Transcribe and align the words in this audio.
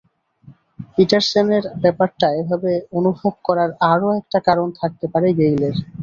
পিটারসেনের 0.93 1.63
ব্যাপারটা 1.83 2.27
এভাবে 2.41 2.71
অনুভব 2.97 3.33
করার 3.47 3.69
আরও 3.91 4.07
একটা 4.19 4.39
কারণ 4.47 4.67
থাকতে 4.79 5.05
পারে 5.13 5.27
গেইলের। 5.39 5.75